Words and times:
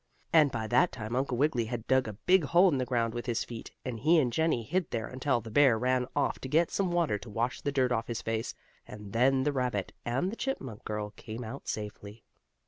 And 0.33 0.51
by 0.51 0.65
that 0.65 0.91
time 0.91 1.15
Uncle 1.15 1.37
Wiggily 1.37 1.65
had 1.65 1.85
dug 1.85 2.07
a 2.07 2.13
big 2.13 2.43
hole 2.45 2.69
in 2.71 2.79
the 2.79 2.87
ground 2.87 3.13
with 3.13 3.27
his 3.27 3.43
feet, 3.43 3.69
and 3.85 3.99
he 3.99 4.17
and 4.17 4.33
Jennie 4.33 4.63
hid 4.63 4.89
there 4.89 5.05
until 5.05 5.41
the 5.41 5.51
bear 5.51 5.77
ran 5.77 6.07
off 6.15 6.39
to 6.39 6.49
get 6.49 6.71
some 6.71 6.91
water 6.91 7.19
to 7.19 7.29
wash 7.29 7.61
the 7.61 7.71
dirt 7.71 7.91
off 7.91 8.07
his 8.07 8.23
face, 8.23 8.55
and 8.87 9.13
then 9.13 9.43
the 9.43 9.53
rabbit 9.53 9.93
and 10.03 10.31
the 10.31 10.35
chipmunk 10.35 10.83
girl 10.85 11.11
came 11.11 11.43
out 11.43 11.67
safely. 11.67 12.23